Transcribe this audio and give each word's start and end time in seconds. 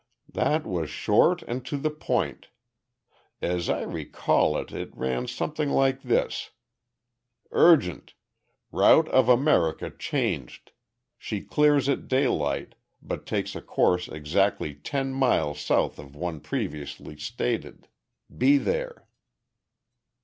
"That 0.33 0.65
was 0.65 0.89
short 0.89 1.43
and 1.43 1.63
to 1.67 1.77
the 1.77 1.91
point. 1.91 2.47
As 3.39 3.69
I 3.69 3.83
recall 3.83 4.57
it, 4.57 4.71
it 4.71 4.97
ran 4.97 5.27
something 5.27 5.69
like 5.69 6.01
this: 6.01 6.49
'Urgent 7.51 8.15
Route 8.71 9.07
of 9.09 9.29
America 9.29 9.91
changed. 9.91 10.71
She 11.19 11.41
clears 11.41 11.87
at 11.87 12.07
daylight, 12.07 12.73
but 12.99 13.27
takes 13.27 13.55
a 13.55 13.61
course 13.61 14.07
exactly 14.07 14.73
ten 14.73 15.13
miles 15.13 15.59
south 15.61 15.99
of 15.99 16.15
one 16.15 16.39
previously 16.39 17.15
stated. 17.15 17.87
Be 18.35 18.57
there." 18.57 19.07